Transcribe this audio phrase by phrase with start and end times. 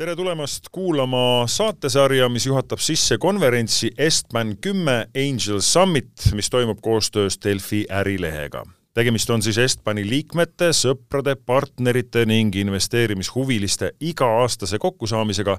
[0.00, 7.36] tere tulemast kuulama saatesarja, mis juhatab sisse konverentsi Estman kümme Angel Summit, mis toimub koostöös
[7.44, 8.64] Delfi ärilehega
[8.94, 15.56] tegemist on siis Estbani liikmete, sõprade, partnerite ning investeerimishuviliste iga-aastase kokkusaamisega,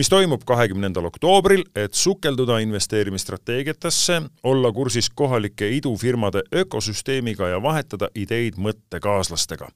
[0.00, 8.56] mis toimub kahekümnendal oktoobril, et sukelduda investeerimisstrateegiatesse, olla kursis kohalike idufirmade ökosüsteemiga ja vahetada ideid
[8.56, 9.68] mõttekaaslastega.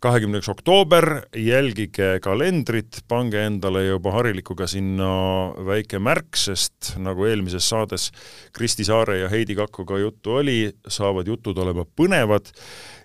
[0.00, 8.10] kahekümneks oktoober, jälgige kalendrit, pange endale juba harilikuga sinna väike märk, sest nagu eelmises saades
[8.52, 12.52] Kristi Saare ja Heidi Kakkoga juttu oli, saavad jutud olema põnevad, teevad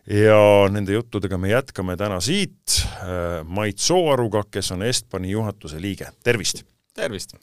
[0.09, 6.09] ja nende juttudega me jätkame täna siit äh, Mait Sooaruga, kes on Estbani juhatuse liige,
[6.23, 6.63] tervist!
[6.93, 7.35] tervist!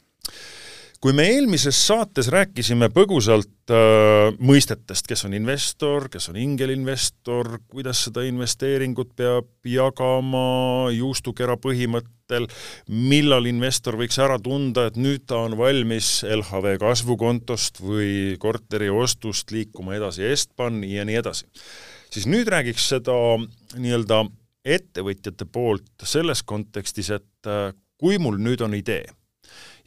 [1.01, 8.01] Kui me eelmises saates rääkisime põgusalt äh, mõistetest, kes on investor, kes on ingelinvestor, kuidas
[8.07, 12.47] seda investeeringut peab jagama juustukera põhimõttel,
[12.89, 19.53] millal investor võiks ära tunda, et nüüd ta on valmis LHV kasvukontost või korteri ostust
[19.53, 21.45] liikuma edasi Estbani ja nii edasi,
[22.09, 23.13] siis nüüd räägiks seda
[23.77, 24.25] nii-öelda
[24.67, 27.69] ettevõtjate poolt selles kontekstis, et äh,
[28.01, 29.05] kui mul nüüd on idee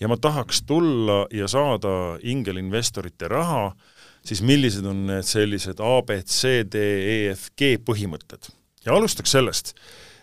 [0.01, 3.70] ja ma tahaks tulla ja saada ingelinvestorite raha,
[4.25, 8.51] siis millised on need sellised A, B, C, D, E, F, G põhimõtted?
[8.87, 9.75] ja alustaks sellest,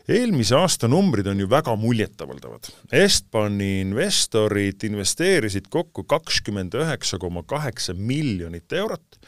[0.10, 2.72] eelmise aasta numbrid on ju väga muljetavaldavad.
[2.92, 9.20] Estbani investorid investeerisid kokku kakskümmend üheksa koma kaheksa miljonit eurot,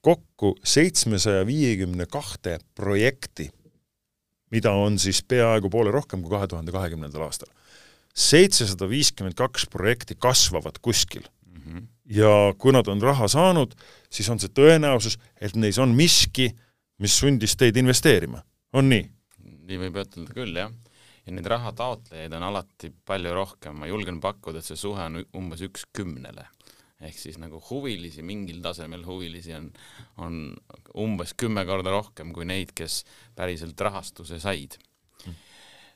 [0.00, 3.50] kokku seitsmesaja viiekümne kahte projekti,
[4.50, 7.52] mida on siis peaaegu poole rohkem kui kahe tuhande kahekümnendal aastal
[8.16, 11.62] seitsesada viiskümmend kaks projekti kasvavad kuskil mm.
[11.62, 11.86] -hmm.
[12.16, 13.74] ja kui nad on raha saanud,
[14.10, 16.50] siis on see tõenäosus, et neis on miski,
[16.98, 19.10] mis sundis teid investeerima, on nii?
[19.40, 20.72] nii võib ütelda küll, jah.
[21.26, 25.22] ja neid raha taotlejaid on alati palju rohkem, ma julgen pakkuda, et see suhe on
[25.36, 26.46] umbes üks kümnele.
[27.00, 29.72] ehk siis nagu huvilisi, mingil tasemel huvilisi on,
[30.18, 30.56] on
[30.94, 33.04] umbes kümme korda rohkem kui neid, kes
[33.34, 34.76] päriselt rahastuse said
[35.26, 35.49] Äh,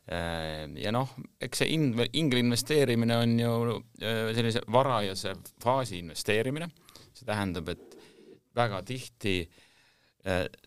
[0.05, 3.79] ja noh, eks see in-, ingli investeerimine on ju
[4.37, 5.33] sellise varajase
[5.65, 6.69] faasi investeerimine,
[7.17, 7.97] see tähendab, et
[8.55, 9.39] väga tihti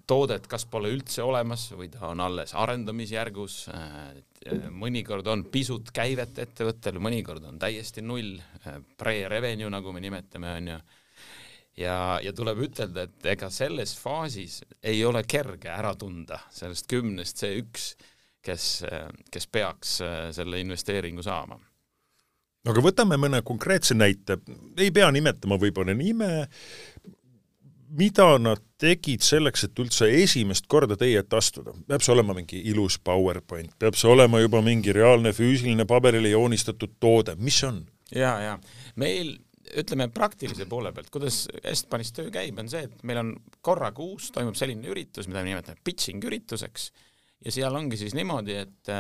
[0.08, 3.56] toodet kas pole üldse olemas või ta on alles arendamisjärgus,
[4.70, 8.38] mõnikord on pisut käivet ettevõttel, mõnikord on täiesti null,
[8.98, 10.78] pre-revenue, nagu me nimetame, on ju,
[11.82, 17.42] ja, ja tuleb ütelda, et ega selles faasis ei ole kerge ära tunda sellest kümnest
[17.42, 17.96] see üks
[18.48, 18.68] kes,
[19.32, 21.60] kes peaks äh, selle investeeringu saama.
[22.68, 24.42] aga võtame mõne konkreetse näite,
[24.78, 26.48] ei pea nimetama võib-olla nime,
[27.98, 31.74] mida nad tegid selleks, et üldse esimest korda teie ette astuda?
[31.88, 36.98] peab see olema mingi ilus PowerPoint, peab see olema juba mingi reaalne füüsiline paberile joonistatud
[37.00, 37.84] toode, mis see on?
[38.16, 38.58] jaa, jaa.
[39.00, 39.36] meil
[39.78, 43.34] ütleme praktilise poole pealt, kuidas Estbanis töö käib, on see, et meil on
[43.66, 46.92] korra kuus toimub selline üritus, mida me nimetame pitching ürituseks
[47.46, 48.92] ja seal ongi siis niimoodi, et,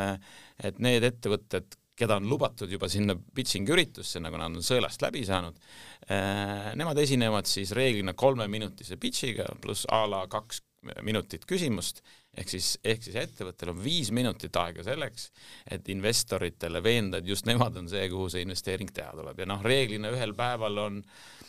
[0.64, 5.24] et need ettevõtted, keda on lubatud juba sinna pitching üritusse, nagu nad on sõelast läbi
[5.26, 5.58] saanud,
[6.06, 10.62] eh, nemad esinevad siis reeglina kolmeminutise pitch'iga pluss a la kaks
[11.04, 12.04] minutit küsimust,
[12.38, 15.32] ehk siis, ehk siis ettevõttel on viis minutit aega selleks,
[15.74, 19.42] et investoritele veenda, et just nemad on see, kuhu see investeering teha tuleb.
[19.42, 21.48] Ja noh, reeglina ühel päeval on äh,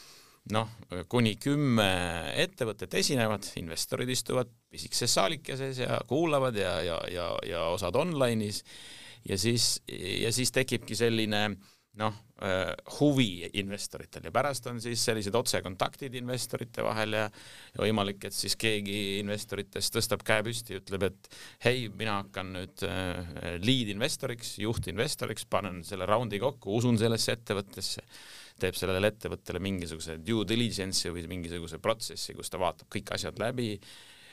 [0.54, 0.70] noh,
[1.10, 1.88] kuni kümme
[2.40, 8.62] ettevõtet esinevad, investorid istuvad pisikeses saalikeses ja kuulavad ja, ja, ja, ja osad online'is.
[9.28, 11.42] Ja siis, ja siis tekibki selline
[11.98, 12.14] noh,
[12.46, 17.24] äh, huvi investoritel ja pärast on siis sellised otsekontaktid investorite vahel ja,
[17.74, 21.30] ja võimalik, et siis keegi investoritest tõstab käe püsti ja ütleb, et
[21.66, 28.06] hei, mina hakkan nüüd äh, lead investoriks, juhtinvestoriks, panen selle raundi kokku, usun sellesse ettevõttesse
[28.60, 33.74] teeb sellele ettevõttele mingisuguse due diligence'i või mingisuguse protsessi, kus ta vaatab kõik asjad läbi,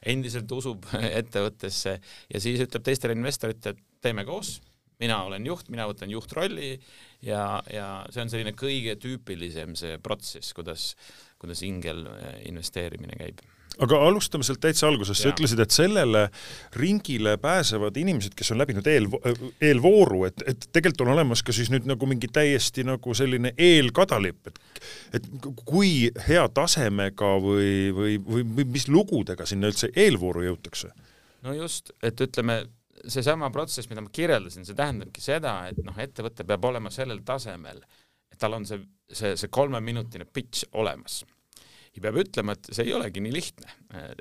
[0.05, 0.87] endiselt usub
[1.21, 4.59] ettevõttesse ja siis ütleb teistele investoritele, et teeme koos,
[5.01, 6.75] mina olen juht, mina võtan juhtrolli
[7.25, 10.93] ja, ja see on selline kõige tüüpilisem see protsess, kuidas,
[11.41, 12.05] kuidas ingel
[12.47, 13.43] investeerimine käib
[13.83, 16.25] aga alustame sealt täitsa algusest, sa ütlesid, et sellele
[16.79, 19.07] ringile pääsevad inimesed, kes on läbinud eel,
[19.63, 24.51] eelvooru, et, et tegelikult on olemas ka siis nüüd nagu mingi täiesti nagu selline eelkadalipp,
[24.51, 24.61] et
[25.16, 25.27] et
[25.66, 30.91] kui hea tasemega või, või, või, mis lugudega sinna üldse eelvooru jõutakse?
[31.45, 32.63] no just, et ütleme,
[33.07, 37.83] seesama protsess, mida ma kirjeldasin, see tähendabki seda, et noh, ettevõte peab olema sellel tasemel,
[38.31, 38.81] et tal on see,
[39.11, 41.23] see, see kolmeminutine pitch olemas
[41.95, 43.75] ja peab ütlema, et see ei olegi nii lihtne,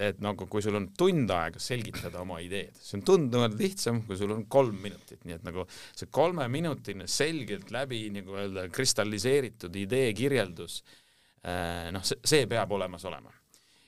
[0.06, 4.18] et nagu kui sul on tund aega selgitada oma ideed, see on tunduvalt lihtsam, kui
[4.18, 10.12] sul on kolm minutit, nii et nagu see kolmeminutine selgelt läbi nagu öelda kristalliseeritud idee
[10.16, 10.82] kirjeldus,
[11.42, 13.34] eh, noh, see, see peab olemas olema.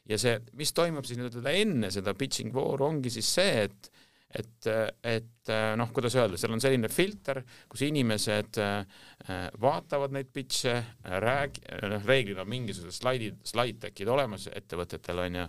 [0.06, 3.90] ja see, mis toimub siis nii-öelda enne seda pitching vooru, ongi siis see, et
[4.34, 4.68] et,
[5.06, 9.02] et noh, kuidas öelda, seal on selline filter, kus inimesed äh,
[9.62, 10.76] vaatavad neid pitch'e,
[11.22, 15.46] räägi-, noh, reeglina on mingisugused slaidid, slide-deck'id olemas ettevõtetel, on ju,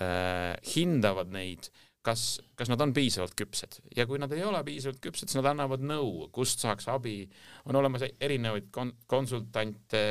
[0.00, 1.68] äh, hindavad neid,
[2.06, 2.24] kas,
[2.58, 3.80] kas nad on piisavalt küpsed.
[3.96, 7.18] Ja kui nad ei ole piisavalt küpsed, siis nad annavad nõu, kust saaks abi,
[7.66, 10.04] on olemas erinevaid kon-, konsultante,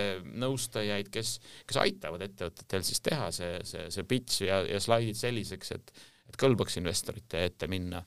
[0.44, 1.38] nõustajaid, kes,
[1.68, 5.96] kes aitavad ettevõtetel siis teha see, see, see pitch ja, ja slaidid selliseks, et
[6.30, 8.04] et kõlbaks investorite ette minna.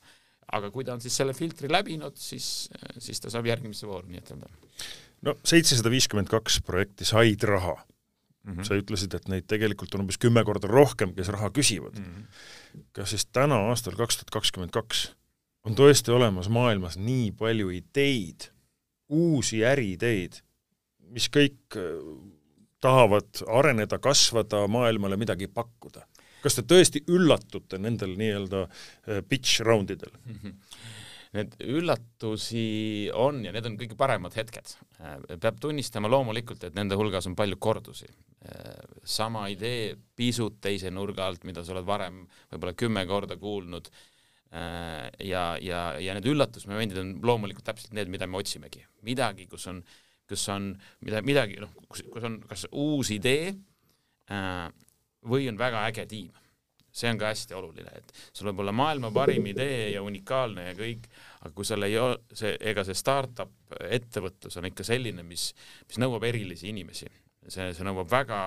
[0.51, 4.49] aga kui ta on siis selle filtri läbinud, siis, siis ta saab järgmisse vooru nii-ütelda.
[5.27, 7.75] no seitsesada viiskümmend kaks projekti said raha
[8.43, 8.53] mm.
[8.53, 8.63] -hmm.
[8.63, 12.05] sa ütlesid, et neid tegelikult on umbes kümme korda rohkem, kes raha küsivad mm.
[12.05, 12.83] -hmm.
[12.91, 15.11] kas siis täna, aastal kaks tuhat kakskümmend kaks,
[15.63, 18.49] on tõesti olemas maailmas nii palju ideid,
[19.09, 20.41] uusi äriideid,
[21.13, 21.99] mis kõik äh,
[22.81, 26.05] tahavad areneda, kasvada, maailmale midagi pakkuda?
[26.43, 30.39] Kas te tõesti üllatute nendel nii-öelda äh, pitch round idel mm?
[30.39, 30.57] -hmm.
[31.29, 34.71] Need üllatusi on ja need on kõige paremad hetked.
[34.97, 38.07] Äh, peab tunnistama loomulikult, et nende hulgas on palju kordusi.
[38.49, 43.91] Äh, sama idee pisut teise nurga alt, mida sa oled varem võib-olla kümme korda kuulnud,
[45.21, 48.81] ja, ja, ja need üllatusmomendid on loomulikult täpselt need, mida me otsimegi.
[49.05, 49.83] midagi, kus on,
[50.25, 50.71] kus on
[51.05, 53.53] mida, midagi, noh, kus, kus on kas uus idee
[55.27, 56.31] või on väga äge tiim.
[56.99, 60.73] see on ka hästi oluline, et sul võib olla maailma parim idee ja unikaalne ja
[60.75, 61.03] kõik,
[61.45, 65.51] aga kui seal ei ole, see, ega see startup ettevõtlus on ikka selline, mis,
[65.87, 67.05] mis nõuab erilisi inimesi.
[67.47, 68.39] see, see nõuab väga,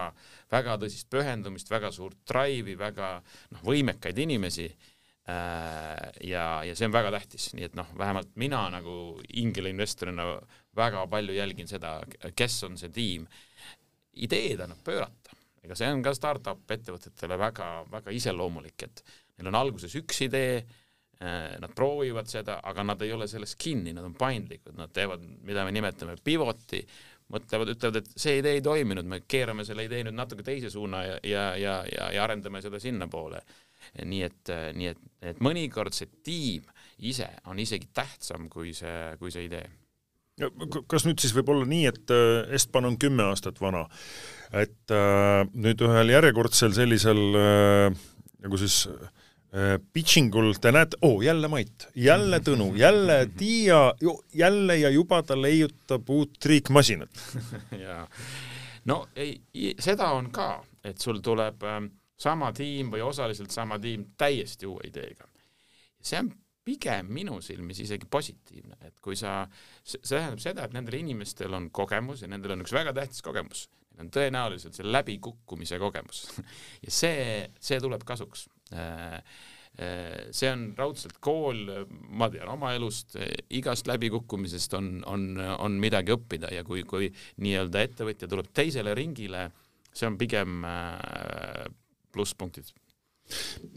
[0.50, 3.12] väga tõsist pühendumist, väga suurt drive'i, väga
[3.54, 8.64] noh, võimekaid inimesi äh, ja, ja see on väga tähtis, nii et noh, vähemalt mina
[8.74, 8.96] nagu
[9.28, 10.26] ingelinvestorina
[10.76, 12.00] väga palju jälgin seda,
[12.34, 13.28] kes on see tiim.
[14.12, 19.02] ideed annab pöörata ega see on ka startup ettevõtetele väga, väga iseloomulik, et
[19.38, 20.60] neil on alguses üks idee,
[21.22, 25.24] äh, nad proovivad seda, aga nad ei ole selles kinni, nad on paindlikud, nad teevad,
[25.46, 26.82] mida me nimetame pivoti,
[27.32, 31.04] mõtlevad, ütlevad, et see idee ei toiminud, me keerame selle idee nüüd natuke teise suuna
[31.06, 33.42] ja, ja, ja, ja, ja arendame seda sinnapoole.
[34.06, 34.98] nii et, nii et,
[35.32, 36.68] et mõnikord see tiim
[37.02, 39.64] ise on isegi tähtsam kui see, kui see idee
[40.88, 43.84] kas nüüd siis võib olla nii, et äh, Estban on kümme aastat vana,
[44.52, 48.00] et äh, nüüd ühel järjekordsel sellisel äh,
[48.43, 53.82] nagu siis äh, pitching ul te näete, oo oh,, jälle Mait, jälle Tõnu, jälle Tiia,
[54.34, 57.25] jälle ja juba ta leiutab uut triikmasinat.
[57.84, 58.06] Jaa,
[58.88, 59.37] no ei,
[59.79, 61.82] seda on ka, et sul tuleb äh,
[62.23, 65.29] sama tiim või osaliselt sama tiim täiesti uue ideega.
[66.02, 66.32] see on
[66.66, 69.42] pigem minu silmis isegi positiivne, et kui sa,
[69.84, 73.66] see tähendab seda, et nendel inimestel on kogemus ja nendel on üks väga tähtis kogemus,
[73.92, 76.28] neil on tõenäoliselt see läbikukkumise kogemus.
[76.86, 77.24] Ja see,
[77.62, 78.46] see tuleb kasuks.
[78.74, 79.18] Äh,
[79.82, 81.64] äh, see on raudselt kool,
[82.10, 83.18] ma tean oma elust,
[83.50, 85.26] igast läbikukkumisest on, on,
[85.58, 87.10] on midagi õppida ja kui, kui
[87.42, 89.48] nii-öelda ettevõtja tuleb teisele ringile,
[89.92, 91.66] see on pigem äh,
[92.12, 92.70] plusspunktid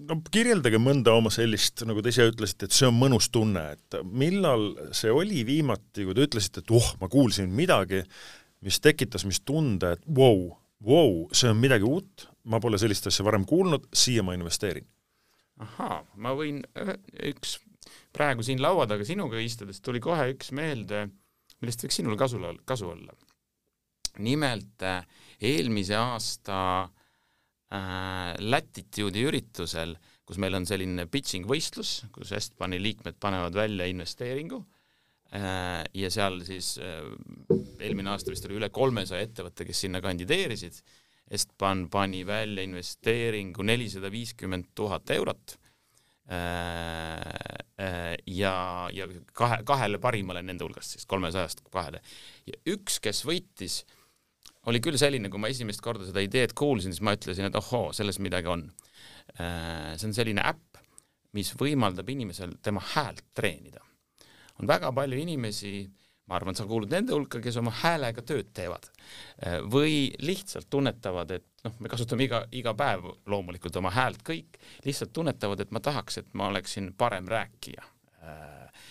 [0.09, 3.99] no kirjeldage mõnda oma sellist, nagu te ise ütlesite, et see on mõnus tunne, et
[4.06, 8.04] millal see oli viimati, kui te ütlesite, et oh, ma kuulsin midagi,
[8.66, 12.80] mis tekitas mis tunde, et vau wow,, vau wow,, see on midagi uut, ma pole
[12.81, 14.87] sellist asja varem kuulnud, siia ma investeerin.
[15.66, 16.61] ahaa, ma võin,
[17.31, 17.59] üks,
[18.16, 21.07] praegu siin laua taga sinuga istudes tuli kohe üks meelde,
[21.61, 23.16] millest võiks sinul kasu, kasu olla.
[24.19, 24.83] nimelt
[25.44, 27.05] eelmise aasta äh,
[27.74, 29.95] Latitude'i üritusel,
[30.26, 34.60] kus meil on selline pitching võistlus, kus Estbani liikmed panevad välja investeeringu
[35.34, 37.02] äh, ja seal siis äh,
[37.81, 40.81] eelmine aasta vist oli üle kolmesaja ettevõtte, kes sinna kandideerisid.
[41.26, 45.56] Estban pani välja investeeringu nelisada viiskümmend tuhat eurot
[46.30, 47.18] äh,
[47.81, 48.56] äh, ja,
[48.94, 52.04] ja kahe, kahele parimale nende hulgast siis, kolmesajast kahele.
[52.45, 53.94] ja üks, kes võitis äh,
[54.69, 57.92] oli küll selline, kui ma esimest korda seda ideed kuulsin, siis ma ütlesin, et ohoo,
[57.95, 58.66] selles midagi on.
[59.40, 60.80] Äh, see on selline äpp,
[61.36, 63.81] mis võimaldab inimesel tema häält treenida.
[64.60, 65.84] on väga palju inimesi,
[66.31, 71.34] ma arvan, sa kuulud nende hulka, kes oma häälega tööd teevad äh, või lihtsalt tunnetavad,
[71.36, 75.84] et noh, me kasutame iga, iga päev loomulikult oma häält kõik, lihtsalt tunnetavad, et ma
[75.84, 77.84] tahaks, et ma oleksin parem rääkija.
[78.24, 78.86] Äh,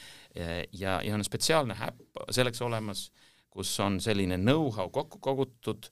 [0.73, 3.09] ja, ja on spetsiaalne äpp selleks olemas
[3.55, 5.87] kus on selline know-how kokku kogutud,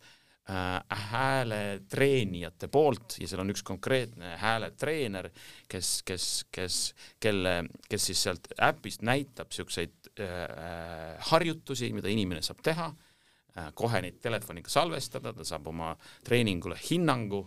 [0.51, 0.81] äh,
[1.13, 5.31] hääletreenijate poolt ja seal on üks konkreetne hääletreener,
[5.71, 6.81] kes, kes, kes,
[7.23, 14.03] kelle, kes siis sealt äpist näitab siukseid äh, harjutusi, mida inimene saab teha äh,, kohe
[14.03, 15.95] neid telefoniga salvestada, ta saab oma
[16.27, 17.45] treeningule hinnangu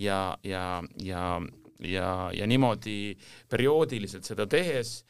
[0.00, 1.40] ja, ja, ja,
[1.78, 3.16] ja, ja niimoodi
[3.50, 5.02] perioodiliselt seda tehes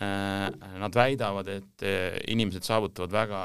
[0.00, 3.42] äh, nad väidavad, et äh, inimesed saavutavad väga,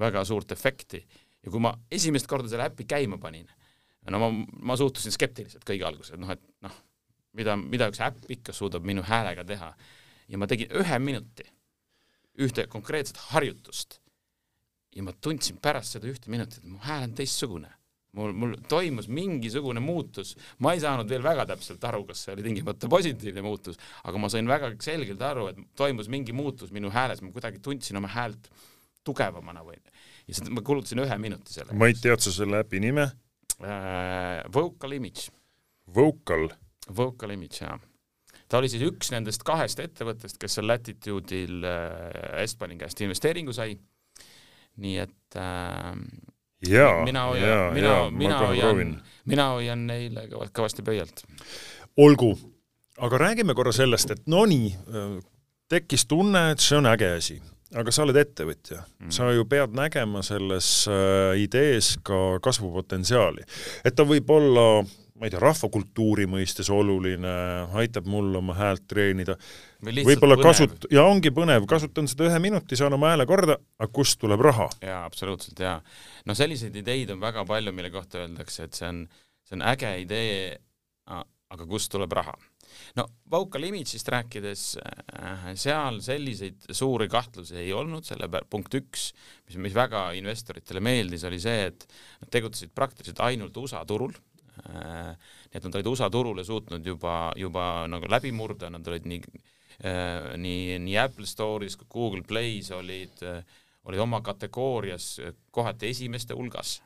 [0.00, 1.02] väga suurt efekti
[1.44, 3.48] ja kui ma esimest korda selle äpi käima panin,
[4.10, 4.30] no ma,
[4.70, 6.78] ma suhtusin skeptiliselt kõige alguses, noh, et noh,
[7.38, 9.74] mida, mida üks äpp ikka suudab minu häälega teha.
[10.28, 11.44] ja ma tegin ühe minuti
[12.40, 14.00] ühte konkreetset harjutust
[14.94, 17.70] ja ma tundsin pärast seda ühte minutit, et mu hääl on teistsugune.
[18.14, 22.44] mul, mul toimus mingisugune muutus, ma ei saanud veel väga täpselt aru, kas see oli
[22.46, 27.24] tingimata positiivne muutus, aga ma sain väga selgelt aru, et toimus mingi muutus minu hääles,
[27.26, 28.46] ma kuidagi tundsin oma häält
[29.04, 29.78] tugevamana või
[30.28, 31.76] ja seda ma kulutasin ühe minuti selle.
[31.78, 33.08] Mait, tead sa selle äpi nime
[33.60, 34.44] äh,?
[34.54, 35.28] Vocal Image.
[35.94, 36.48] Vocal?
[36.96, 37.78] Vocal Image, jaa.
[38.48, 43.76] ta oli siis üks nendest kahest ettevõttest, kes seal Latitude'il äh, Estbani käest investeeringu sai.
[44.84, 45.92] nii et äh,
[46.68, 51.24] jaa, mina hoian, mina, mina hoian, mina hoian neile kõvasti pöialt.
[51.96, 52.34] olgu,
[52.98, 55.18] aga räägime korra sellest, et no nii, äh,
[55.68, 57.40] tekkis tunne, et see on äge asi
[57.74, 63.46] aga sa oled ettevõtja mm., sa ju pead nägema selles äh, idees ka kasvupotentsiaali.
[63.84, 67.34] et ta võib olla ma ei tea, rahvakultuuri mõistes oluline,
[67.78, 69.36] aitab mul oma häält treenida
[69.84, 73.90] Või võib-olla kasut-, ja ongi põnev, kasutan seda ühe minuti, saan oma hääle korda, aga
[73.94, 74.66] kust tuleb raha?
[74.82, 75.76] jaa, absoluutselt, jaa.
[76.26, 79.04] no selliseid ideid on väga palju, mille kohta öeldakse, et see on,
[79.46, 80.58] see on äge idee,
[81.14, 82.34] aga kust tuleb raha
[82.98, 89.08] no Vocal Image'ist rääkides, äh, seal selliseid suuri kahtlusi ei olnud, selle punkt üks,
[89.48, 91.88] mis, mis väga investoritele meeldis, oli see, et
[92.22, 94.14] nad tegutsesid praktiliselt ainult USA turul,
[94.68, 95.12] äh,
[95.50, 99.20] nii et nad olid USA turule suutnud juba, juba nagu läbi murda, nad olid nii
[99.24, 103.22] äh, nii, nii Apple Store'is kui Google Play's olid,
[103.84, 105.16] olid oma kategoorias
[105.52, 106.78] kohati esimeste hulgas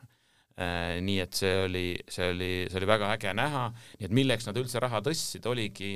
[0.59, 3.69] nii et see oli, see oli, see oli väga äge näha,
[4.01, 5.93] nii et milleks nad üldse raha tõstsid, oligi,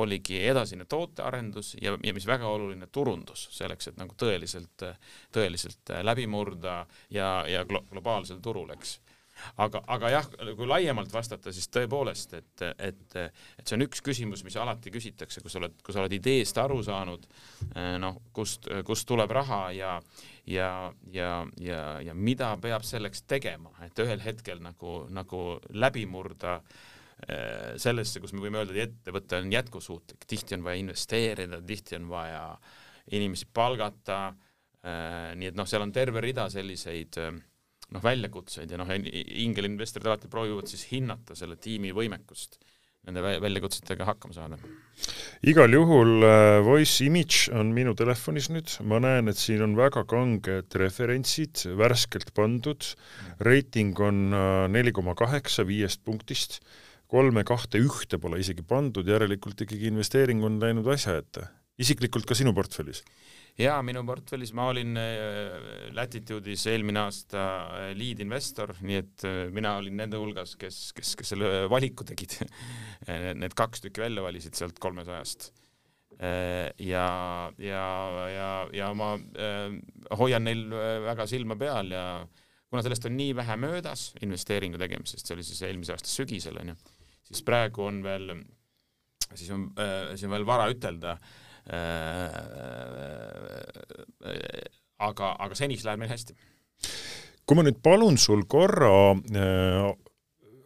[0.00, 4.84] oligi edasine tootearendus ja, ja mis väga oluline, turundus, selleks, et nagu tõeliselt,
[5.32, 8.98] tõeliselt läbi murda ja, ja glo globaalsel turul, eks
[9.62, 14.44] aga, aga jah, kui laiemalt vastata, siis tõepoolest, et, et, et see on üks küsimus,
[14.46, 17.26] mis alati küsitakse, kui sa oled, kui sa oled ideest aru saanud,
[17.74, 19.96] eh, noh, kust, kust tuleb raha ja,
[20.48, 20.70] ja,
[21.12, 25.44] ja, ja, ja mida peab selleks tegema, et ühel hetkel nagu, nagu
[25.74, 26.58] läbi murda
[27.26, 31.98] eh, sellesse, kus me võime öelda, et ettevõte on jätkusuutlik, tihti on vaja investeerida, tihti
[32.00, 32.46] on vaja
[33.12, 34.24] inimesi palgata,
[34.82, 37.40] eh, nii et noh, seal on terve rida selliseid äh,
[37.92, 42.60] noh, väljakutseid ja noh, ingelinvestorid alati proovivad siis hinnata selle tiimi võimekust
[43.02, 44.58] nende väljakutsetega hakkama saada.
[45.42, 50.04] igal juhul äh, Voice Image on minu telefonis nüüd, ma näen, et siin on väga
[50.10, 52.92] kanged referentsid, värskelt pandud,
[53.42, 56.60] reiting on äh, neli koma kaheksa viiest punktist,
[57.10, 61.48] kolme, kahte, ühte pole isegi pandud, järelikult ikkagi investeering on läinud asja ette.
[61.82, 63.02] isiklikult ka sinu portfellis?
[63.60, 67.42] Jaa, minu portfellis ma olin äh, Latitude'is eelmine aasta
[67.76, 72.06] äh, lead investor, nii et äh, mina olin nende hulgas, kes, kes, kes selle valiku
[72.08, 72.38] tegid
[73.42, 75.50] Need kaks tükki välja valisid sealt kolmesajast.
[76.22, 77.06] ja,
[77.58, 77.86] ja,
[78.30, 79.08] ja, ja ma
[80.20, 80.68] hoian neil
[81.02, 82.04] väga silma peal ja
[82.70, 86.76] kuna sellest on nii vähe möödas investeeringu tegemisest, see oli siis eelmise aasta sügisel onju,
[87.26, 88.36] siis praegu on veel,
[89.32, 89.66] siis on,
[90.12, 91.41] siis on veel vara ütelda Äh,
[95.02, 96.34] aga, aga seniks läheb meil hästi.
[97.46, 99.92] kui ma nüüd palun sul korra äh,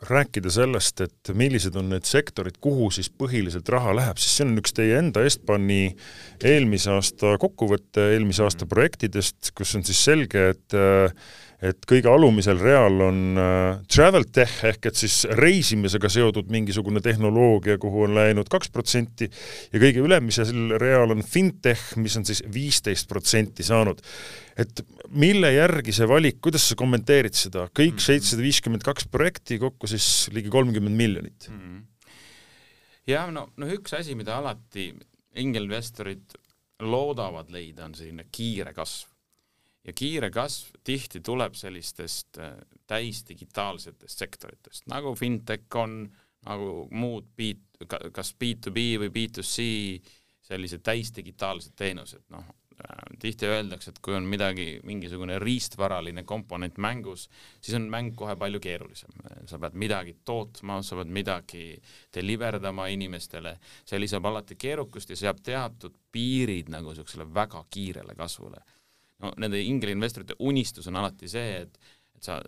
[0.07, 4.61] rääkida sellest, et millised on need sektorid, kuhu siis põhiliselt raha läheb, siis see on
[4.61, 5.97] üks teie enda Estbani
[6.45, 8.73] eelmise aasta kokkuvõte eelmise aasta mm.
[8.75, 10.79] projektidest, kus on siis selge, et
[11.65, 17.79] et kõige alumisel real on äh, travel tech ehk et siis reisimisega seotud mingisugune tehnoloogia,
[17.81, 19.29] kuhu on läinud kaks protsenti
[19.73, 24.03] ja kõige ülemisel real on fintech, mis on siis viisteist protsenti saanud.
[24.57, 28.05] et mille järgi see valik, kuidas sa kommenteerid seda, kõik mhm.
[28.05, 31.61] seitsesada viiskümmend kaks projekti, kokku siis ligi kolmkümmend miljonit mm?
[31.61, 31.83] -hmm.
[33.07, 34.93] jah, no, no üks asi, mida alati
[35.37, 36.37] ingelinvestorid
[36.85, 39.16] loodavad leida, on selline kiire kasv
[39.87, 42.57] ja kiire kasv tihti tuleb sellistest äh,
[42.91, 46.05] täisdigitaalsetest sektoritest, nagu fintech on,
[46.47, 47.55] nagu muud B,
[47.87, 49.67] kas B2B või B2C
[50.47, 52.47] sellised täisdigitaalsed teenused, noh,
[53.21, 57.27] tihti öeldakse, et kui on midagi, mingisugune riistvaraline komponent mängus,
[57.61, 59.11] siis on mäng kohe palju keerulisem.
[59.47, 61.81] sa pead midagi tootma, sa pead midagi
[62.15, 68.61] deliverdama inimestele, see lisab alati keerukust ja seab teatud piirid nagu niisugusele väga kiirele kasvule.
[69.25, 71.79] No nende ingelinvestorite unistus on alati see, et
[72.17, 72.39] et sa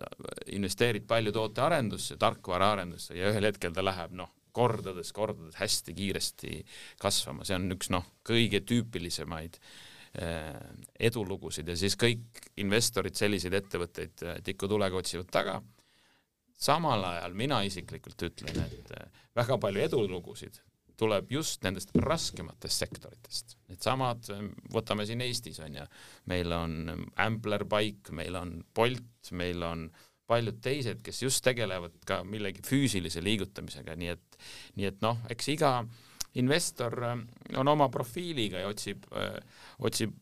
[0.55, 6.53] investeerid palju tootearendusse, tarkvaraarendusse ja ühel hetkel ta läheb noh, kordades, kordades hästi kiiresti
[7.01, 10.55] kasvama, see on üks noh, kõige tüüpilisemaid äh,
[11.09, 15.59] edulugusid ja siis kõik investorid selliseid ettevõtteid äh, tikutulega otsivad taga.
[16.59, 20.59] samal ajal mina isiklikult ütlen, et äh, väga palju edulugusid
[20.99, 23.55] tuleb just nendest raskematest sektoritest.
[23.71, 24.29] Needsamad,
[24.73, 25.87] võtame siin Eestis on ju,
[26.31, 29.87] meil on Ampler Bike, meil on Bolt, meil on
[30.29, 34.39] paljud teised, kes just tegelevad ka millegi füüsilise liigutamisega, nii et,
[34.77, 35.73] nii et noh, eks iga
[36.37, 36.95] investor
[37.57, 39.03] on oma profiiliga ja otsib,
[39.79, 40.13] otsib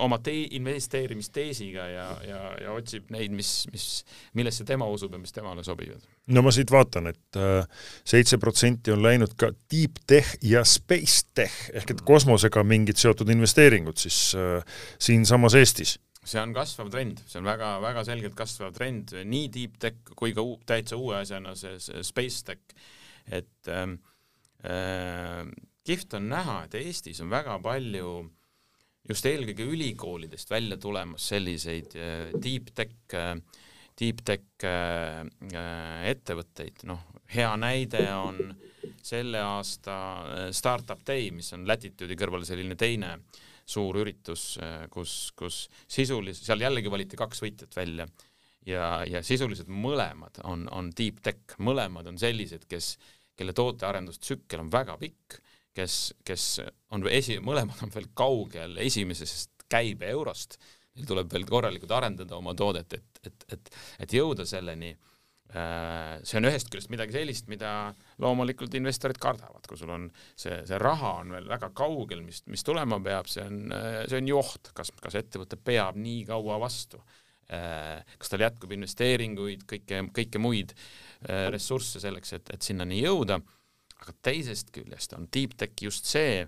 [0.00, 3.88] oma tee, investeerimisteesiga ja, ja, ja otsib neid, mis, mis,
[4.34, 6.00] millesse tema usub ja mis temale sobivad.
[6.32, 7.66] No ma siit vaatan et, et äh,
[8.04, 13.30] seitse protsenti on läinud ka deep tech ja space tech ehk et kosmosega mingid seotud
[13.30, 14.62] investeeringud siis äh,
[14.98, 15.98] siinsamas Eestis.
[16.24, 20.42] see on kasvav trend, see on väga-väga selgelt kasvav trend nii deep tech kui ka
[20.44, 22.60] uu, täitsa uue asjana see, see space tech,
[23.30, 24.09] et ähm, äh,
[24.60, 28.10] kihvt on näha, et Eestis on väga palju
[29.08, 33.38] just eelkõige ülikoolidest välja tulemas selliseid äh, deep tech äh,
[34.00, 35.20] deep tech äh,
[35.52, 38.40] äh, ettevõtteid, noh, hea näide on
[39.04, 43.16] selle aasta äh, Startup Day, mis on Latitude'i kõrval selline teine
[43.70, 44.56] suur üritus,
[44.90, 48.08] kus, kus sisuliselt, seal jällegi valiti kaks võitjat välja.
[48.66, 52.96] Ja, ja sisuliselt mõlemad on, on deep tech, mõlemad on sellised, kes,
[53.40, 55.40] kelle tootearendustsükkel on väga pikk,
[55.76, 56.44] kes, kes
[56.92, 60.58] on esi, mõlemad on veel kaugel esimesest käibeeurost
[60.96, 63.72] neil tuleb veel korralikult arendada oma toodet, et, et, et,
[64.04, 64.92] et jõuda selleni.
[65.50, 67.90] Äh, see on ühest küljest midagi sellist, mida
[68.22, 70.04] loomulikult investorid kardavad, kui sul on
[70.38, 73.64] see, see raha on veel väga kaugel, mis, mis tulema peab, see on,
[74.06, 77.02] see on ju oht, kas, kas ettevõte peab nii kaua vastu
[77.50, 83.40] kas tal jätkub investeeringuid, kõike, kõike muid äh, ressursse selleks, et, et sinnani jõuda,
[84.00, 86.44] aga teisest küljest on deep tech just see,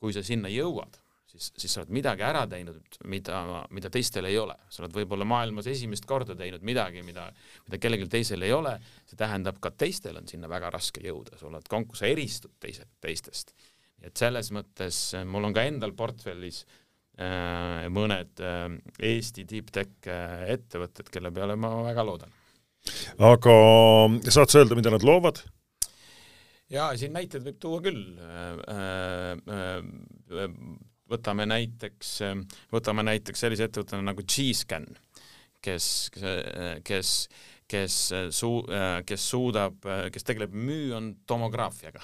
[0.00, 0.96] kui sa sinna jõuad,
[1.30, 2.80] siis, siis sa oled midagi ära teinud,
[3.12, 4.56] mida, mida teistel ei ole.
[4.72, 7.28] sa oled võib-olla maailmas esimest korda teinud midagi, mida,
[7.68, 11.50] mida kellelgi teisel ei ole, see tähendab ka teistel on sinna väga raske jõuda, sa
[11.52, 13.54] oled konk-, sa eristud teised, teistest.
[14.02, 16.81] et selles mõttes mul on ka endal portfellis äh,
[17.92, 18.68] mõned äh,
[19.12, 22.32] Eesti deep tech äh, ettevõtted, kelle peale ma väga loodan.
[23.18, 23.56] aga
[24.28, 25.42] saad sa öelda, mida nad loovad?
[26.72, 29.36] jaa, siin näiteid võib tuua küll äh,.
[29.52, 30.56] Äh,
[31.12, 32.10] võtame näiteks,
[32.72, 34.86] võtame näiteks sellise ettevõtte nagu G-Scan,
[35.60, 35.86] kes,
[36.88, 37.10] kes,
[37.72, 37.96] kes
[38.36, 38.62] suu-,
[39.08, 42.02] kes suudab, kes tegeleb müüntomograafiaga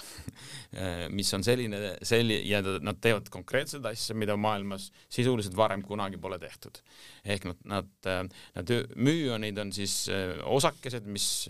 [1.18, 6.40] mis on selline, selli- ja nad teevad konkreetseid asju, mida maailmas sisuliselt varem kunagi pole
[6.42, 6.80] tehtud.
[7.24, 8.12] ehk nad, nad,
[8.56, 10.06] nad müünid on siis
[10.48, 11.48] osakesed, mis,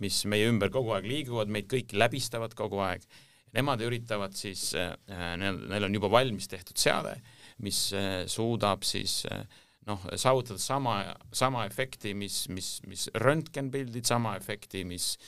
[0.00, 3.06] mis meie ümber kogu aeg liiguvad, meid kõiki läbistavad kogu aeg
[3.54, 4.94] nemad üritavad siis, äh,
[5.40, 7.16] neil, on juba valmis tehtud seade,
[7.64, 9.44] mis äh, suudab siis äh,
[9.88, 15.18] noh, saavutada sama, sama efekti, mis, mis, mis röntgenpildid, sama efekti, mis,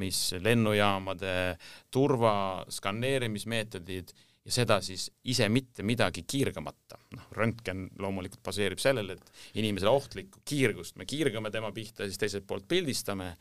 [0.00, 1.34] mis lennujaamade
[1.94, 4.12] turvaskaneerimismeetodid
[4.46, 6.98] ja seda siis ise mitte midagi kiirgamata.
[7.16, 12.46] noh, röntgen loomulikult baseerib sellel, et inimesele ohtlikku kiirgust me kiirgame tema pihta, siis teiselt
[12.46, 13.32] poolt pildistame,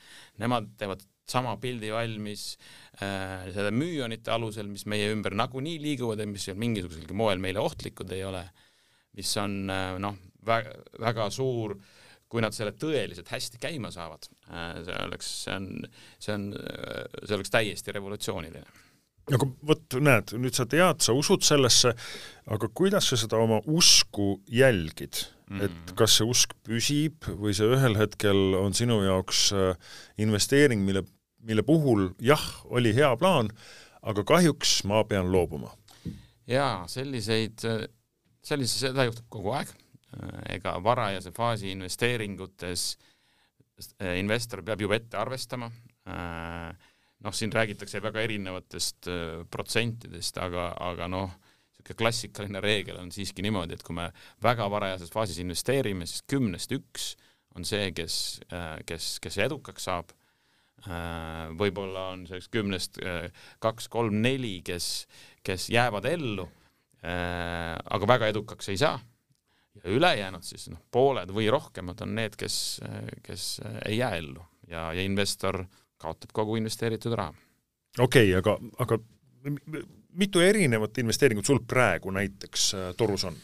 [0.42, 2.54] nemad teevad sama pildi valmis
[3.02, 8.14] äh, selle müüonite alusel, mis meie ümber nagunii liiguvad ja mis mingisuguselgi moel meile ohtlikud
[8.16, 8.44] ei ole,
[9.18, 11.78] mis on äh, noh, väga, väga suur
[12.30, 15.70] kui nad selle tõeliselt hästi käima saavad, äh, see oleks, see on,
[16.20, 16.50] see on,
[17.22, 18.66] see oleks täiesti revolutsiooniline
[19.34, 21.96] aga vot näed, nüüd sa tead, sa usud sellesse,
[22.52, 25.64] aga kuidas sa seda oma usku jälgid mm, -hmm.
[25.66, 29.74] et kas see usk püsib või see ühel hetkel on sinu jaoks äh,
[30.18, 31.04] investeering, mille,
[31.42, 33.50] mille puhul jah, oli hea plaan,
[34.02, 35.74] aga kahjuks ma pean loobuma?
[36.48, 37.66] jaa, selliseid,
[38.46, 39.72] selliseid, seda juhtub kogu aeg,
[40.54, 42.86] ega varajase faasi investeeringutes
[44.00, 46.72] äh, investor peab juba ette arvestama äh,
[47.26, 53.44] noh, siin räägitakse väga erinevatest äh, protsentidest, aga, aga noh, niisugune klassikaline reegel on siiski
[53.46, 54.08] niimoodi, et kui me
[54.42, 57.12] väga varajases faasis investeerime, siis kümnest üks
[57.56, 58.16] on see, kes
[58.50, 60.10] äh,, kes, kes edukaks saab
[60.88, 61.52] äh,.
[61.60, 63.28] võib-olla on selleks kümnest äh,
[63.62, 65.06] kaks, kolm, neli, kes,
[65.46, 66.65] kes jäävad ellu äh,
[67.06, 68.96] aga väga edukaks ei saa
[69.76, 72.80] ja ülejäänud siis noh, pooled või rohkemad on need, kes,
[73.24, 73.50] kes
[73.86, 74.42] ei jää ellu
[74.72, 75.62] ja, ja investor
[76.02, 77.34] kaotab kogu investeeritud raha.
[78.00, 79.00] okei okay,, aga, aga
[80.16, 83.38] mitu erinevat investeeringut sul praegu näiteks äh, torus on?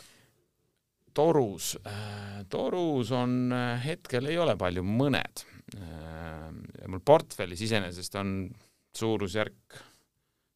[1.13, 5.47] torus, äh, torus on, äh, hetkel ei ole palju, mõned.
[6.91, 8.31] mul portfellis iseenesest on
[8.97, 9.77] suurusjärk,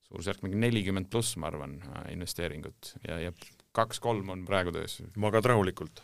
[0.07, 1.77] suurusjärk mingi nelikümmend pluss, ma arvan,
[2.13, 3.31] investeeringut ja, ja
[3.75, 5.01] kaks-kolm on praegu töös.
[5.19, 6.03] magad rahulikult?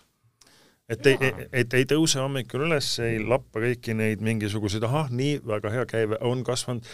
[0.91, 5.71] et ei, et ei tõuse hommikul üles, ei lappa kõiki neid mingisuguseid, ahah, nii, väga
[5.71, 6.87] hea käive on kasvanud,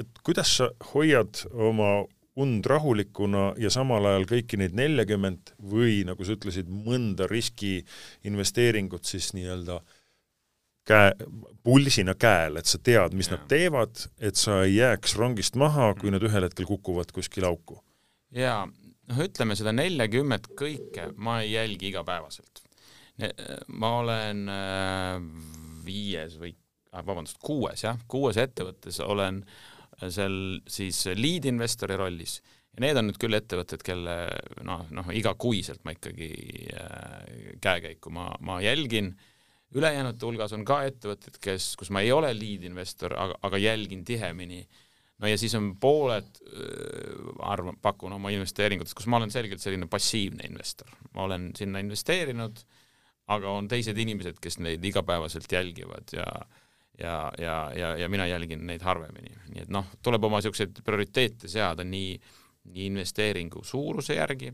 [0.00, 1.92] et kuidas sa hoiad oma
[2.38, 9.32] und rahulikuna ja samal ajal kõiki neid neljakümmet või nagu sa ütlesid, mõnda riskiinvesteeringut siis
[9.34, 9.80] nii-öelda
[10.88, 11.12] käe,
[11.64, 13.36] pulsina käel, et sa tead, mis ja.
[13.36, 17.80] nad teevad, et sa ei jääks rongist maha, kui nad ühel hetkel kukuvad kuskile auku?
[18.36, 18.64] jaa,
[19.08, 22.64] noh, ütleme seda neljakümmet kõike ma ei jälgi igapäevaselt.
[23.80, 25.16] Ma olen äh,
[25.86, 26.52] viies või
[26.92, 29.42] ah, vabandust, kuues jah, kuues ettevõttes olen
[29.98, 32.38] seal siis lead investori rollis.
[32.76, 34.14] Ja need on nüüd küll ettevõtted, kelle
[34.66, 36.30] noh, noh igakuiselt ma ikkagi
[36.78, 39.16] äh, käekäiku ma, ma jälgin,
[39.76, 44.04] ülejäänute hulgas on ka ettevõtted, kes, kus ma ei ole lead investor, aga, aga jälgin
[44.04, 44.62] tihemini.
[45.18, 49.86] no ja siis on pooled äh,, arvan, pakun oma investeeringutes, kus ma olen selgelt selline
[49.86, 52.64] passiivne investor, ma olen sinna investeerinud
[53.34, 56.26] aga on teised inimesed, kes neid igapäevaselt jälgivad ja
[56.98, 61.46] ja, ja, ja, ja mina jälgin neid harvemini, nii et noh, tuleb oma niisuguseid prioriteete
[61.48, 62.16] seada nii,
[62.72, 64.50] nii investeeringu suuruse järgi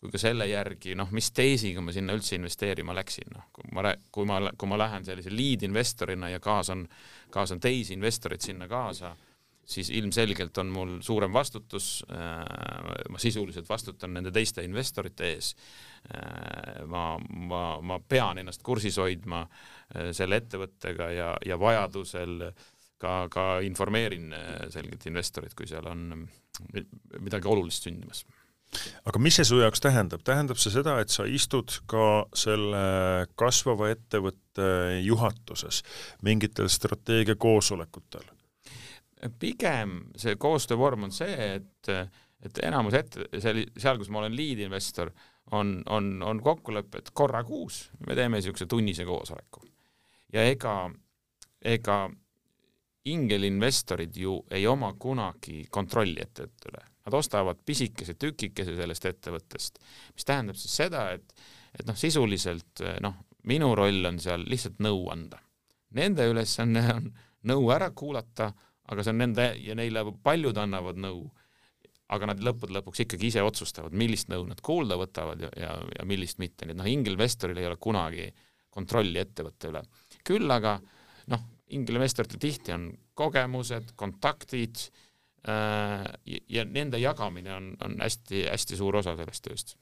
[0.00, 3.94] kui ka selle järgi, noh, mis teesiga ma sinna üldse investeerima läksin, noh, kui ma,
[4.12, 6.84] kui ma, kui ma lähen sellise lead investorina ja kaasan,
[7.32, 9.14] kaasan teisi investoreid sinna kaasa
[9.66, 15.52] siis ilmselgelt on mul suurem vastutus, äh, ma sisuliselt vastutan nende teiste investorite ees.
[16.14, 22.50] Äh, ma, ma, ma pean ennast kursis hoidma äh, selle ettevõttega ja, ja vajadusel
[23.02, 24.30] ka, ka informeerin
[24.72, 26.28] selgelt investorit, kui seal on
[27.20, 28.22] midagi olulist sündimas
[29.06, 33.90] aga mis see su jaoks tähendab, tähendab see seda, et sa istud ka selle kasvava
[33.94, 34.68] ettevõtte
[35.04, 35.82] juhatuses
[36.26, 38.26] mingitel strateegiakoosolekutel?
[39.40, 41.88] pigem see koostöövorm on see, et,
[42.44, 45.10] et enamus ette, seal, seal, kus ma olen lead-investor,
[45.56, 49.64] on, on, on kokkulepe, et korra kuus me teeme niisuguse tunnise koosoleku.
[50.32, 50.90] ja ega,
[51.62, 51.98] ega
[53.06, 56.84] ingelinvestorid ju ei oma kunagi kontrolli ettevõtte üle.
[57.06, 59.78] Nad ostavad pisikese tükikese sellest ettevõttest,
[60.16, 61.34] mis tähendab siis seda, et,
[61.78, 65.38] et noh, sisuliselt noh, minu roll on seal lihtsalt nõu anda.
[65.94, 67.06] Nende ülesanne on
[67.46, 68.50] nõu ära kuulata,
[68.90, 71.22] aga see on nende ja neile paljud annavad nõu,
[72.10, 76.06] aga nad lõppude lõpuks ikkagi ise otsustavad, millist nõu nad kuulda võtavad ja, ja, ja
[76.06, 78.28] millist mitte, nii et noh, ingelinvestoril ei ole kunagi
[78.76, 79.82] kontrolli ettevõtte üle.
[80.26, 80.76] küll aga
[81.32, 81.42] noh,
[81.74, 85.02] ingelinvestoritel tihti on kogemused, kontaktid äh,
[85.46, 89.76] ja nende jagamine on, on hästi-hästi suur osa sellest tööst.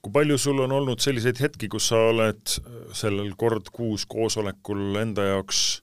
[0.00, 2.54] kui palju sul on olnud selliseid hetki, kus sa oled
[2.96, 5.82] sellel kord kuus koosolekul enda jaoks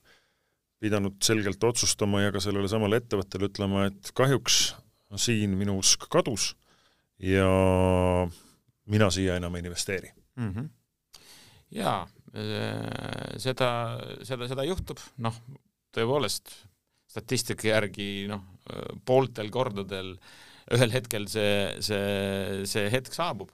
[0.82, 4.74] pidanud selgelt otsustama ja ka sellele samale ettevõttele ütlema, et kahjuks
[5.18, 6.52] siin minu usk kadus
[7.22, 7.48] ja
[8.90, 10.52] mina siia enam ei investeeri mm.
[10.52, 10.68] -hmm.
[11.78, 12.02] jaa,
[12.34, 13.70] äh, seda,
[14.22, 15.34] seda, seda juhtub, noh,
[15.96, 16.52] tõepoolest,
[17.08, 18.44] statistika järgi noh,
[19.08, 20.14] pooltel kordadel
[20.76, 23.52] ühel hetkel see, see, see hetk saabub.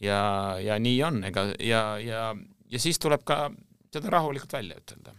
[0.00, 0.20] ja,
[0.62, 2.28] ja nii on, ega ja, ja,
[2.70, 3.48] ja siis tuleb ka
[3.90, 5.14] seda rahulikult välja ütelda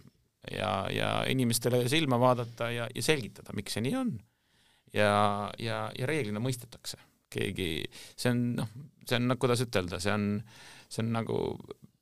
[0.53, 4.13] ja, ja inimestele silma vaadata ja, ja selgitada, miks see nii on.
[4.95, 5.11] ja,
[5.59, 6.97] ja, ja reeglina mõistetakse,
[7.33, 7.69] keegi,
[8.15, 8.71] see on noh,
[9.05, 10.31] see on, kuidas ütelda, see on,
[10.87, 11.39] see on nagu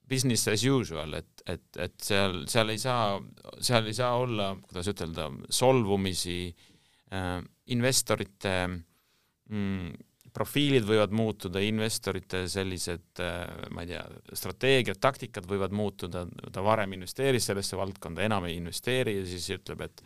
[0.10, 3.20] business as usual, et, et, et seal, seal ei saa,
[3.64, 7.40] seal ei saa olla, kuidas ütelda, solvumisi äh,,
[7.76, 9.96] investorite mm,
[10.38, 14.04] profiilid võivad muutuda, investorite sellised, äh, ma ei tea,
[14.38, 19.88] strateegiad, taktikad võivad muutuda, ta varem investeeris sellesse valdkonda, enam ei investeeri ja siis ütleb,
[19.88, 20.06] et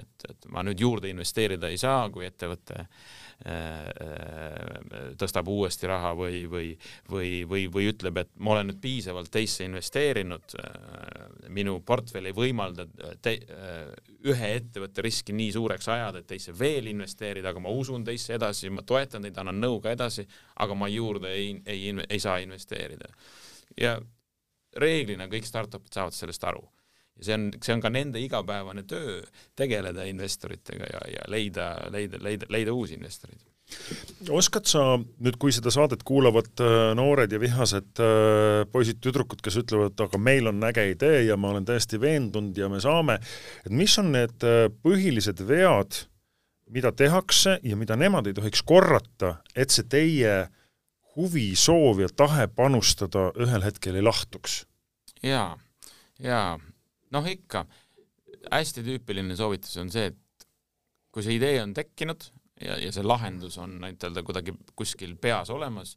[0.00, 3.10] et, et ma nüüd juurde investeerida ei saa, kui ettevõte äh,
[5.20, 6.68] tõstab uuesti raha või, või,
[7.10, 10.56] või, või, või ütleb, et ma olen nüüd piisavalt teisse investeerinud,
[11.48, 12.84] minu portfell ei võimalda
[13.22, 13.38] te,
[14.28, 18.68] ühe ettevõtte riski nii suureks ajada, et teisse veel investeerida, aga ma usun teisse edasi,
[18.74, 20.26] ma toetan teid, annan nõu ka edasi,
[20.60, 23.08] aga ma juurde ei, ei, ei saa investeerida.
[23.80, 23.96] ja
[24.76, 26.62] reeglina kõik startup'id saavad sellest aru.
[27.20, 29.20] Ja see on, see on ka nende igapäevane töö,
[29.56, 33.44] tegeleda investoritega ja, ja leida, leida, leida, leida uusi investoreid
[34.34, 39.98] oskad sa nüüd, kui seda saadet kuulavad äh, noored ja vihased äh, poisid-tüdrukud, kes ütlevad,
[40.02, 43.20] aga meil on äge idee ja ma olen täiesti veendunud ja me saame,
[43.64, 46.02] et mis on need äh, põhilised vead,
[46.70, 50.34] mida tehakse ja mida nemad ei tohiks korrata, et see teie
[51.16, 54.64] huvi, soov ja tahe panustada ühel hetkel ei lahtuks?
[55.22, 55.52] jaa,
[56.22, 56.54] jaa,
[57.14, 57.64] noh ikka,
[58.50, 60.46] hästi tüüpiline soovitus on see, et
[61.10, 62.26] kui see idee on tekkinud
[62.62, 65.96] ja, ja see lahendus on ütelda kuidagi kuskil peas olemas,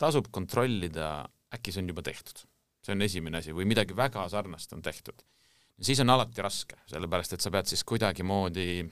[0.00, 2.46] tasub kontrollida, äkki see on juba tehtud.
[2.80, 5.22] see on esimene asi või midagi väga sarnast on tehtud.
[5.80, 8.84] siis on alati raske, sellepärast et sa pead siis kuidagimoodi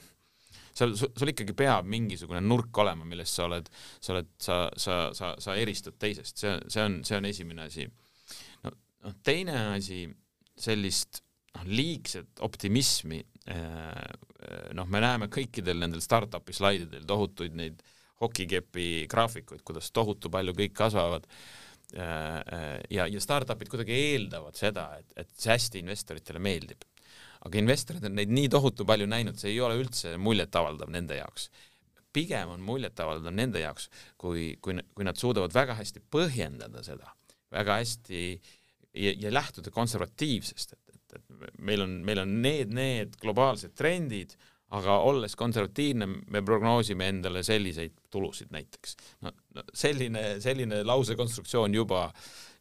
[0.78, 3.68] seal, sul ikkagi peab mingisugune nurk olema, millest sa oled,
[4.00, 7.88] sa oled, sa, sa, sa, sa eristud teisest, see, see on, see on esimene asi.
[8.64, 10.04] no, noh, teine asi,
[10.58, 11.22] sellist
[11.58, 17.80] noh, liigset optimismi Äh, noh, me näeme kõikidel nendel startup'i slaididel tohutuid neid
[18.20, 21.24] hokikepi graafikuid, kuidas tohutu palju kõik kasvavad
[21.96, 26.84] äh, ja, ja startup'id kuidagi eeldavad seda, et, et see hästi investoritele meeldib.
[27.48, 31.48] aga investorid on neid nii tohutu palju näinud, see ei ole üldse muljetavaldav nende jaoks.
[32.12, 37.14] pigem on muljetavaldav nende jaoks, kui, kui, kui nad suudavad väga hästi põhjendada seda,
[37.54, 38.22] väga hästi
[38.92, 44.34] ja, ja lähtuda konservatiivsest, et, et meil on, meil on need, need globaalsed trendid,
[44.76, 48.96] aga olles konservatiivne, me prognoosime endale selliseid tulusid näiteks.
[49.24, 52.08] no, no selline, selline lausekonstruktsioon juba,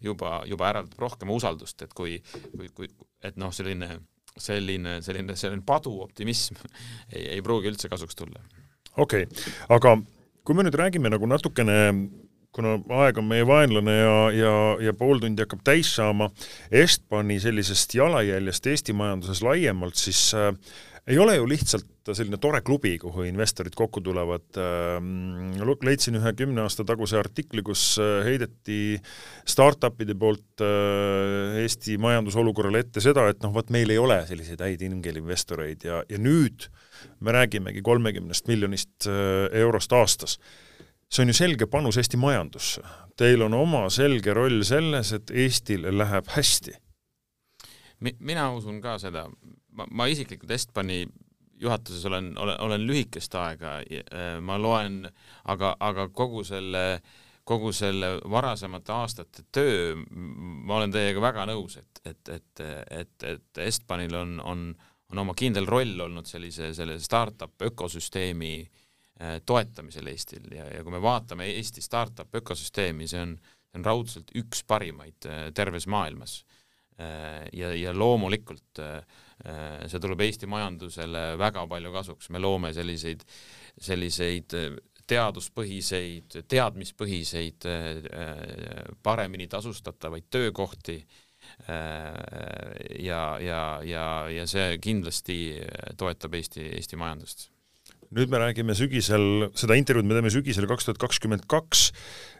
[0.03, 2.21] juba, juba äratab rohkem usaldust, et kui,
[2.55, 2.91] kui, kui,
[3.27, 3.89] et noh, selline,
[4.38, 6.62] selline, selline, selline paduoptimism
[7.15, 8.43] ei, ei pruugi üldse kasuks tulla.
[8.95, 9.97] okei okay., aga
[10.47, 11.75] kui me nüüd räägime nagu natukene
[12.57, 14.53] kuna aeg on meie vaenlane ja, ja,
[14.89, 16.31] ja pool tundi hakkab täis saama,
[16.73, 20.51] Estbani sellisest jalajäljest Eesti majanduses laiemalt, siis äh,
[21.07, 24.47] ei ole ju lihtsalt selline tore klubi, kuhu investorid kokku tulevad.
[24.59, 28.97] Ähm, leidsin ühe kümne aasta taguse artikli, kus äh, heideti
[29.47, 34.83] startup'ide poolt äh, Eesti majandusolukorrale ette seda, et noh, vot meil ei ole selliseid häid
[34.87, 36.67] ingel-investoreid ja, ja nüüd
[37.23, 40.39] me räägimegi kolmekümnest miljonist äh, eurost aastas
[41.11, 42.81] see on ju selge panus Eesti majandusse.
[43.17, 46.75] Teil on oma selge roll selles, et Eestil läheb hästi.
[48.05, 49.25] Mi-, mina usun ka seda,
[49.73, 51.05] ma, ma isiklikult Estbani
[51.57, 54.99] juhatuses olen, olen, olen lühikest aega, äh, ma loen,
[55.49, 56.99] aga, aga kogu selle,
[57.47, 62.65] kogu selle varasemate aastate töö, ma olen teiega väga nõus, et, et, et,
[62.99, 64.67] et, et Estbanil on, on,
[65.09, 68.76] on oma kindel roll olnud sellise, selle startup ökosüsteemi äh,
[69.45, 74.34] toetamisel Eestil ja, ja kui me vaatame Eesti startup ökosüsteemi, see on, see on raudselt
[74.38, 76.43] üks parimaid äh, terves maailmas.
[76.97, 78.84] Äh, ja, ja loomulikult
[79.38, 83.21] see tuleb Eesti majandusele väga palju kasuks, me loome selliseid,
[83.77, 84.56] selliseid
[85.08, 87.67] teaduspõhiseid, teadmispõhiseid,
[89.06, 90.97] paremini tasustatavaid töökohti
[93.06, 95.38] ja, ja, ja, ja see kindlasti
[96.01, 97.47] toetab Eesti, Eesti majandust
[98.15, 101.89] nüüd me räägime sügisel, seda intervjuud me teeme sügisel kaks tuhat kakskümmend kaks,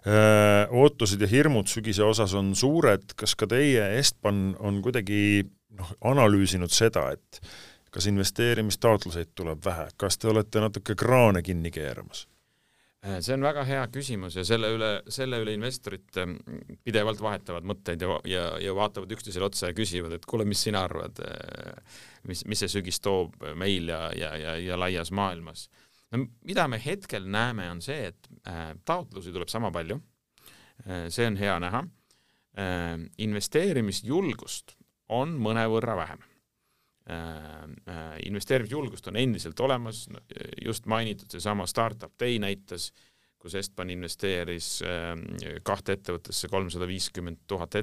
[0.08, 5.44] äh, ootused ja hirmud sügise osas on suured, kas ka teie, Estban, on kuidagi
[5.78, 7.42] noh, analüüsinud seda, et
[7.94, 12.28] kas investeerimistaotluseid tuleb vähe, kas te olete natuke kraane kinni keeramas?
[13.06, 16.38] Äh, see on väga hea küsimus ja selle üle, selle üle investorid ähm,
[16.86, 20.82] pidevalt vahetavad mõtteid ja, ja, ja vaatavad üksteisele otsa ja küsivad, et kuule, mis sina
[20.88, 25.68] arvad, äh, mis, mis see sügis toob meil ja, ja, ja, ja laias maailmas.
[26.12, 30.02] no mida me hetkel näeme, on see, et äh, taotlusi tuleb sama palju.
[31.10, 31.80] See on hea näha.
[32.58, 34.76] Äh,, investeerimisjulgust
[35.10, 36.22] on mõnevõrra vähem.
[36.22, 36.37] Äh, äh,
[38.26, 40.06] investeerimisjulgust on endiselt olemas,
[40.66, 42.92] just mainitud seesama Startup Day näitas,
[43.40, 45.14] kus Estban investeeris äh,
[45.64, 47.80] kahte ettevõttesse kolmsada viiskümmend tuhat,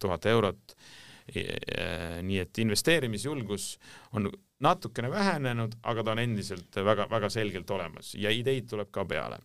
[0.00, 0.78] tuhat eurot.
[2.22, 3.64] nii et investeerimisjulgus
[4.14, 4.28] on
[4.62, 9.40] natukene vähenenud, aga ta on endiselt väga-väga selgelt olemas ja ideid tuleb ka peale.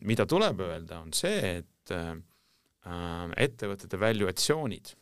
[0.00, 1.90] mida tuleb öelda, on see, et
[3.36, 4.94] ettevõtete valuatsioonid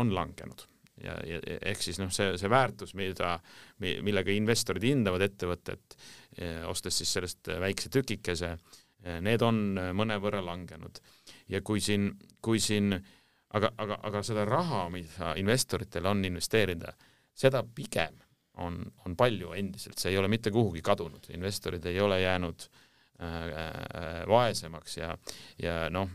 [0.00, 0.64] on langenud
[1.04, 3.36] ja, ja ehk siis noh, see, see väärtus, mida,
[3.80, 5.96] millega investorid hindavad ettevõtet,
[6.38, 8.56] eh, ostes siis sellest väikse tükikese,
[9.04, 11.00] eh, need on mõnevõrra langenud.
[11.48, 12.10] ja kui siin,
[12.42, 12.90] kui siin
[13.54, 16.92] aga, aga, aga seda raha, mida investoritel on investeerida,
[17.36, 18.16] seda pigem
[18.64, 22.68] on, on palju endiselt, see ei ole mitte kuhugi kadunud, investorid ei ole jäänud
[23.16, 25.14] äh vaesemaks ja,
[25.62, 26.10] ja noh,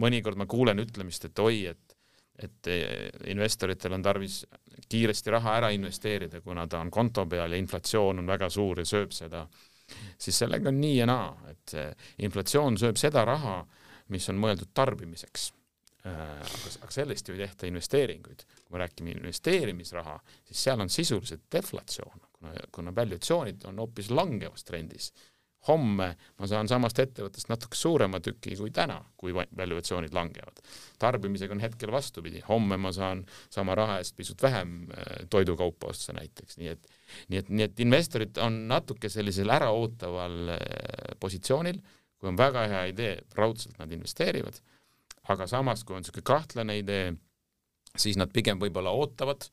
[0.00, 1.97] mõnikord ma kuulen ütlemist, et oi, et
[2.38, 4.44] et eh, investoritel on tarvis
[4.88, 8.86] kiiresti raha ära investeerida, kuna ta on konto peal ja inflatsioon on väga suur ja
[8.88, 9.44] sööb seda,
[10.18, 11.76] siis sellega on nii ja naa, et
[12.24, 13.60] inflatsioon sööb seda raha,
[14.08, 15.50] mis on mõeldud tarbimiseks
[16.06, 16.42] Äh,
[16.82, 18.44] aga sellest ju ei tehta investeeringuid.
[18.64, 24.64] kui me räägime investeerimisraha, siis seal on sisuliselt deflatsioon, kuna, kuna valuatsioonid on hoopis langevas
[24.64, 25.12] trendis.
[25.66, 30.62] Homme ma saan samast ettevõttest natuke suurema tüki kui täna, kui valuatsioonid langevad.
[30.98, 36.14] tarbimisega on hetkel vastupidi, homme ma saan sama raha eest pisut vähem äh, toidukaupa osta
[36.16, 36.88] näiteks, nii et
[37.28, 40.58] nii et, nii et investorid on natuke sellisel äraootaval äh,
[41.20, 41.80] positsioonil,
[42.18, 44.60] kui on väga hea idee, raudselt nad investeerivad.
[45.32, 47.12] Aga samas, kui on niisugune kahtlane idee,
[47.96, 49.48] siis nad pigem võib-olla ootavad,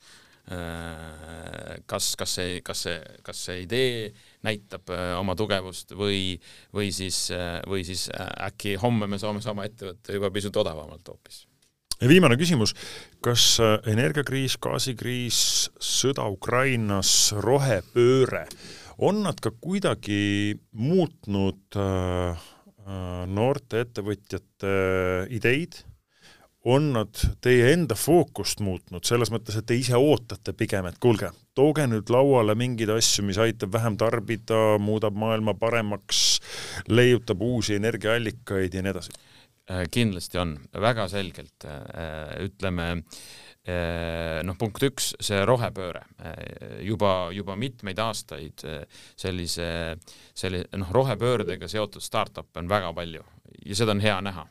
[1.89, 4.11] kas, kas see, kas see, kas see idee
[4.45, 6.37] näitab äh, oma tugevust või,
[6.75, 11.45] või siis, äh, või siis äkki homme me saame sama ettevõtte juba pisut odavamalt hoopis?
[12.01, 12.73] Ja viimane küsimus,
[13.23, 13.55] kas
[13.87, 15.37] energiakriis, gaasikriis,
[15.79, 18.43] sõda Ukrainas, rohepööre,
[18.99, 22.51] on nad ka kuidagi muutnud äh,
[22.85, 24.71] Äh, noorte ettevõtjate
[25.33, 25.79] ideid,
[26.65, 31.29] on nad teie enda fookust muutnud, selles mõttes, et te ise ootate pigem, et kuulge,
[31.57, 36.25] tooge nüüd lauale mingeid asju, mis aitab vähem tarbida, muudab maailma paremaks,
[36.89, 39.17] leiutab uusi energiaallikaid ja nii edasi?
[39.71, 43.23] Äh, kindlasti on, väga selgelt, äh, ütleme äh,
[43.65, 46.03] Äh, noh, punkt üks, see rohepööre
[46.85, 48.61] juba, juba mitmeid aastaid
[49.17, 49.69] sellise,
[50.37, 53.23] selle noh, rohepöördega seotud startup'e on väga palju
[53.65, 54.45] ja seda on hea näha.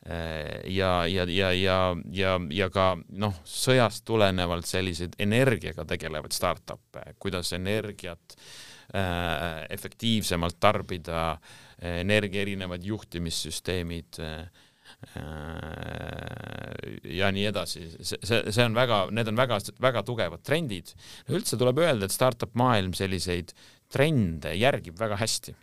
[0.00, 1.78] Ja, ja, ja, ja,
[2.12, 2.86] ja, ja ka
[3.20, 8.36] noh, sõjast tulenevalt selliseid energiaga tegelevaid startup'e, kuidas energiat
[9.70, 11.36] efektiivsemalt tarbida,
[11.78, 14.18] energia erinevad juhtimissüsteemid
[15.16, 20.92] Äh, ja nii edasi, see, see, see on väga, need on väga, väga tugevad trendid.
[21.32, 23.54] üldse tuleb öelda, et startup maailm selliseid
[23.90, 25.56] trende järgib väga hästi.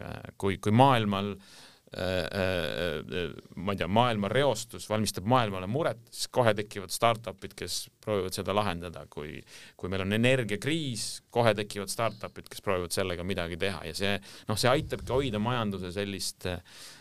[0.00, 6.04] Äh, kui, kui maailmal äh, Äh, äh, ma ei tea, maailma reostus valmistab maailmale muret,
[6.14, 9.40] siis kohe tekivad startup'id, kes proovivad seda lahendada, kui
[9.80, 13.82] kui meil on energiakriis, kohe tekivad startup'id, kes proovivad sellega midagi teha.
[13.90, 14.14] Ja see
[14.46, 16.46] noh, see aitabki hoida majanduse sellist,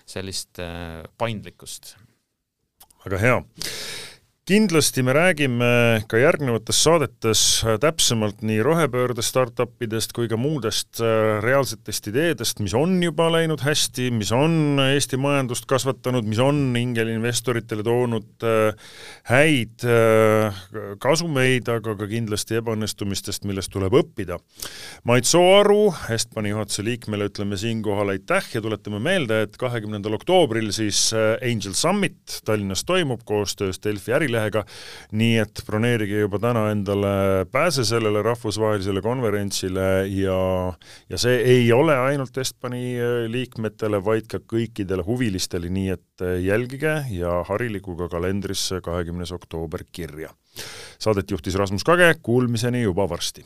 [0.10, 1.96] sellist äh, paindlikkust.
[3.06, 3.42] väga hea
[4.50, 5.68] kindlasti me räägime
[6.10, 7.42] ka järgnevates saadetes
[7.84, 14.08] täpsemalt nii rohepöörde startupidest kui ka muudest äh, reaalsetest ideedest, mis on juba läinud hästi,
[14.16, 18.90] mis on Eesti majandust kasvatanud, mis on ingelinvestoritele toonud äh,
[19.30, 20.58] häid äh,
[21.04, 24.40] kasumeid, aga ka kindlasti ebaõnnestumistest, millest tuleb õppida.
[25.06, 31.12] Mait Sooaru, Estbani juhatuse liikmele ütleme siinkohal aitäh ja tuletame meelde, et kahekümnendal oktoobril siis
[31.14, 34.64] Angel Summit Tallinnas toimub koostöös Delfi ärilehega, lehega,
[35.12, 40.40] nii et broneerige juba täna endale pääse sellele rahvusvahelisele konverentsile ja,
[41.10, 46.40] ja see ei ole ainult Estbani äh, liikmetele, vaid ka kõikidele huvilistele, nii et äh,
[46.46, 50.34] jälgige ja hariligu ka kalendrisse kahekümnes oktoober kirja.
[51.00, 53.46] Saadet juhtis Rasmus Kage, kuulmiseni juba varsti!